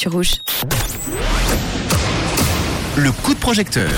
[0.00, 0.34] sur Rouge.
[2.96, 3.90] Le coup de projecteur.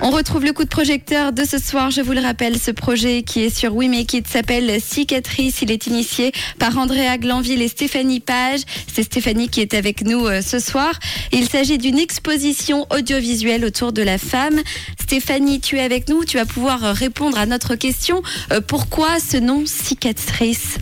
[0.00, 1.92] On retrouve le coup de projecteur de ce soir.
[1.92, 5.62] Je vous le rappelle, ce projet qui est sur We Make It s'appelle Cicatrice.
[5.62, 8.62] Il est initié par Andrea Glanville et Stéphanie Page.
[8.92, 10.98] C'est Stéphanie qui est avec nous euh, ce soir.
[11.30, 14.60] Il s'agit d'une exposition audiovisuelle autour de la femme.
[15.00, 16.24] Stéphanie, tu es avec nous.
[16.24, 18.22] Tu vas pouvoir euh, répondre à notre question.
[18.52, 20.78] Euh, pourquoi ce nom Cicatrice?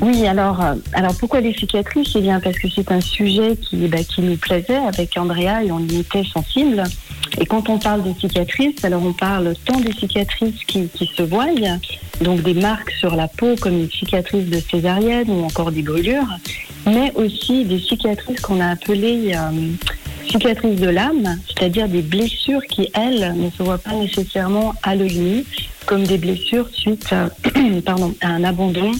[0.00, 3.76] Oui, alors, euh, alors pourquoi les cicatrices Eh bien, parce que c'est un sujet qui,
[3.86, 6.82] bah, qui nous plaisait avec Andrea et on y était sensible.
[7.38, 11.22] Et quand on parle de cicatrices, alors on parle tant des cicatrices qui, qui se
[11.22, 11.46] voient,
[12.22, 16.38] donc des marques sur la peau comme une cicatrice de césarienne ou encore des brûlures,
[16.86, 19.50] mais aussi des cicatrices qu'on a appelées euh,
[20.30, 25.18] cicatrices de l'âme, c'est-à-dire des blessures qui, elles, ne se voient pas nécessairement à l'œil
[25.18, 25.44] nu,
[25.86, 27.28] comme des blessures suite euh,
[27.84, 28.92] pardon, à un abandon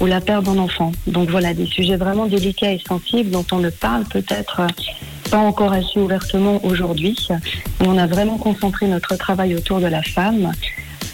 [0.00, 0.92] ou la perte d'un enfant.
[1.06, 4.66] Donc voilà, des sujets vraiment délicats et sensibles dont on ne parle peut-être euh,
[5.30, 7.16] pas encore assez ouvertement aujourd'hui.
[7.84, 10.52] On a vraiment concentré notre travail autour de la femme.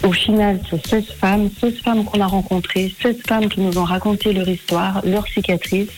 [0.03, 3.85] Au final, c'est 16 femmes, 16 femmes qu'on a rencontrées, 16 femmes qui nous ont
[3.85, 5.89] raconté leur histoire, leurs cicatrices.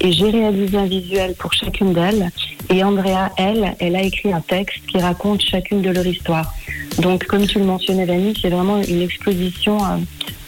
[0.00, 2.30] Et j'ai réalisé un visuel pour chacune d'elles.
[2.70, 6.52] Et Andrea, elle, elle a écrit un texte qui raconte chacune de leur histoire.
[6.98, 9.78] Donc, comme tu le mentionnais, Vanny, c'est vraiment une exposition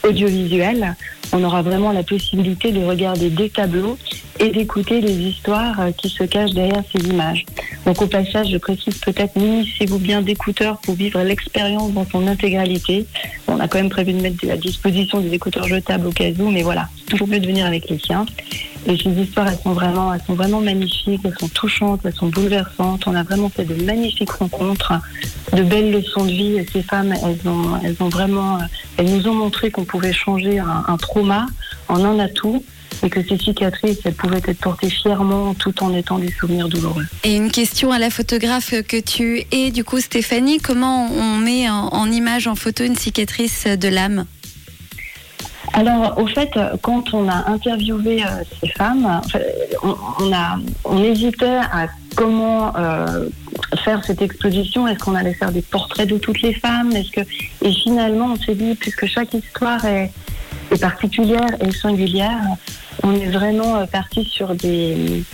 [0.04, 0.94] audiovisuelle.
[1.32, 3.98] On aura vraiment la possibilité de regarder des tableaux
[4.38, 7.44] et d'écouter les histoires euh, qui se cachent derrière ces images.
[7.86, 13.06] Donc au passage, je précise peut-être munissez-vous bien d'écouteurs pour vivre l'expérience dans son intégralité.
[13.48, 16.50] On a quand même prévu de mettre à disposition des écouteurs jetables au cas où,
[16.50, 18.26] mais voilà, toujours mieux de venir avec les siens.
[18.86, 22.28] Et ces histoires, elles sont vraiment, elles sont vraiment magnifiques, elles sont touchantes, elles sont
[22.28, 23.06] bouleversantes.
[23.06, 24.92] On a vraiment fait de magnifiques rencontres,
[25.52, 26.56] de belles leçons de vie.
[26.56, 28.58] Et ces femmes, elles ont, elles ont vraiment,
[28.96, 31.46] elles nous ont montré qu'on pouvait changer un, trauma
[31.88, 32.64] en un atout
[33.02, 37.04] et que ces cicatrices, elles pouvaient être portées fièrement tout en étant des souvenirs douloureux.
[37.24, 41.68] Et une question à la photographe que tu es, du coup, Stéphanie, comment on met
[41.68, 44.26] en image, en photo, une cicatrice de l'âme?
[45.76, 48.28] Alors, au fait, quand on a interviewé euh,
[48.60, 49.20] ces femmes,
[49.82, 50.56] on, a,
[51.02, 53.28] hésitait à comment euh,
[53.82, 54.86] faire cette exposition.
[54.86, 56.92] Est-ce qu'on allait faire des portraits de toutes les femmes?
[56.92, 57.20] Est-ce que
[57.62, 60.12] et finalement, on s'est dit, puisque chaque histoire est,
[60.80, 62.40] particulière et singulière,
[63.02, 65.24] on est vraiment euh, parti sur des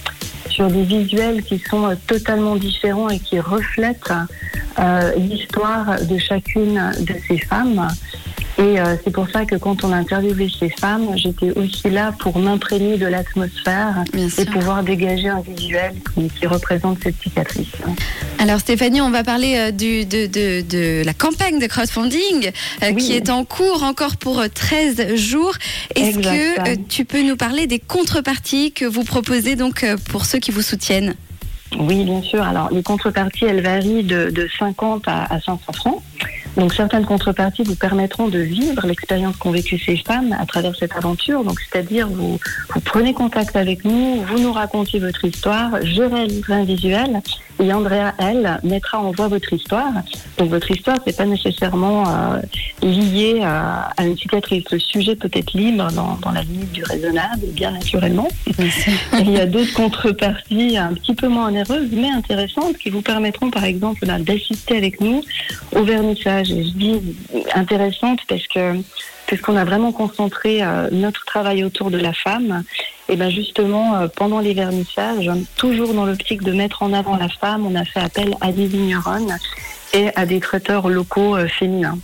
[0.49, 4.13] sur des visuels qui sont totalement différents et qui reflètent
[5.17, 7.89] l'histoire de chacune de ces femmes.
[8.61, 12.13] Et euh, c'est pour ça que quand on a interviewé ces femmes, j'étais aussi là
[12.19, 17.69] pour m'imprégner de l'atmosphère et pouvoir dégager un visuel qui, qui représente cette cicatrice.
[18.39, 22.51] Alors Stéphanie, on va parler euh, du, de, de, de la campagne de crowdfunding
[22.83, 23.03] euh, Oui.
[23.03, 25.55] qui est en cours encore pour euh, 13 jours.
[25.95, 30.51] Est-ce que tu peux nous parler des contreparties que vous proposez donc pour ceux qui
[30.51, 31.15] vous soutiennent?
[31.79, 32.43] Oui, bien sûr.
[32.43, 36.03] Alors, les contreparties, elles varient de, de 50 à, à 500 francs.
[36.57, 40.95] Donc, certaines contreparties vous permettront de vivre l'expérience qu'ont vécu ces femmes à travers cette
[40.97, 41.45] aventure.
[41.45, 42.39] Donc, c'est-à-dire, vous,
[42.75, 47.23] vous prenez contact avec nous, vous nous racontez votre histoire, je réaliserai un visuel
[47.61, 49.93] et Andrea, elle, mettra en voix votre histoire.
[50.39, 52.41] Donc, votre histoire, c'est pas nécessairement euh,
[52.83, 54.65] lié à, à une cicatrice.
[54.73, 58.29] Le sujet peut être libre dans, dans la limite du raisonnable, bien naturellement.
[59.19, 63.51] Il y a d'autres contreparties un petit peu moins onéreuses, mais intéressantes, qui vous permettront,
[63.51, 65.23] par exemple, ben, d'assister avec nous
[65.73, 66.40] au vernissage.
[66.49, 67.01] Je dis
[67.55, 68.81] intéressantes parce que
[69.31, 72.65] puisqu'on a vraiment concentré euh, notre travail autour de la femme,
[73.09, 77.29] et ben justement, euh, pendant les vernissages, toujours dans l'optique de mettre en avant la
[77.29, 79.39] femme, on a fait appel à des vigneronnes
[79.95, 81.99] et à des traiteurs locaux euh, féminins.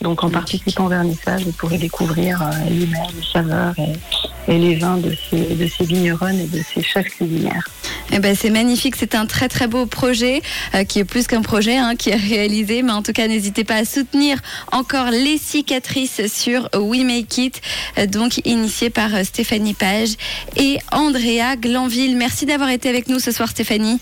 [0.00, 2.88] Donc en participant au vernissage, vous pourrez découvrir les les
[3.32, 3.92] saveurs et,
[4.48, 7.68] et les vins de ces, de ces vigneronnes et de ces chefs cuisinières.
[8.12, 10.42] Eh ben, c'est magnifique, c'est un très très beau projet
[10.74, 13.64] euh, qui est plus qu'un projet hein, qui est réalisé, mais en tout cas n'hésitez
[13.64, 14.38] pas à soutenir
[14.70, 17.62] encore les cicatrices sur We Make It,
[17.98, 20.10] euh, donc initié par euh, Stéphanie Page
[20.56, 22.16] et Andrea Glanville.
[22.16, 24.00] Merci d'avoir été avec nous ce soir Stéphanie.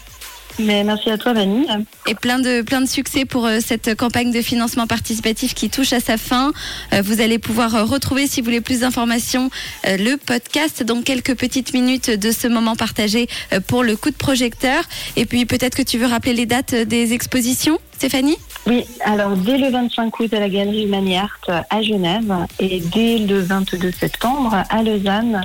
[0.60, 1.66] Mais merci à toi, Vanny.
[2.06, 5.92] Et plein de, plein de succès pour euh, cette campagne de financement participatif qui touche
[5.92, 6.52] à sa fin.
[6.92, 9.50] Euh, vous allez pouvoir euh, retrouver, si vous voulez plus d'informations,
[9.84, 13.28] le podcast dans quelques petites minutes de ce moment partagé
[13.66, 14.84] pour le coup de projecteur.
[15.16, 18.36] Et puis peut-être que tu veux rappeler les dates des expositions, Stéphanie?
[18.66, 21.40] Oui, alors dès le 25 août à la Galerie Maniart
[21.70, 25.42] à Genève et dès le 22 septembre à Lausanne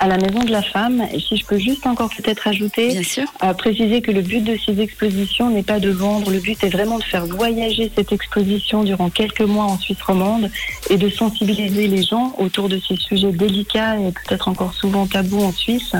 [0.00, 1.06] à la Maison de la Femme.
[1.12, 3.24] Et si je peux juste encore peut-être ajouter, Bien sûr.
[3.40, 6.68] à préciser que le but de ces expositions n'est pas de vendre, le but est
[6.68, 10.50] vraiment de faire voyager cette exposition durant quelques mois en Suisse romande
[10.90, 15.42] et de sensibiliser les gens autour de ces sujets délicats et peut-être encore souvent tabous
[15.42, 15.94] en Suisse.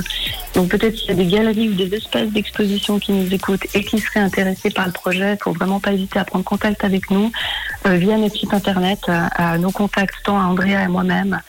[0.55, 3.82] Donc peut-être s'il y a des galeries ou des espaces d'exposition qui nous écoutent et
[3.85, 7.31] qui seraient intéressés par le projet, faut vraiment pas hésiter à prendre contact avec nous
[7.87, 8.99] euh, via notre site internet.
[9.08, 11.40] À, à nos contacts, tant à Andrea et moi-même,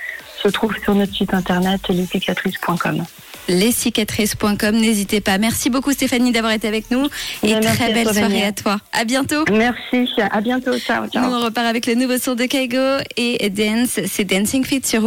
[0.45, 3.03] se trouvent sur notre site internet lescicatrices.com.
[3.47, 5.38] Lescicatrices.com, n'hésitez pas.
[5.38, 7.06] Merci beaucoup Stéphanie d'avoir été avec nous
[7.44, 8.47] et Bien, très à belle toi, soirée Daniel.
[8.47, 8.77] à toi.
[8.92, 9.44] À bientôt.
[9.51, 11.24] Merci, à bientôt, ciao, ciao.
[11.24, 15.01] Nous on repart avec le nouveau son de Kaigo et Dance, c'est Dancing Fit sur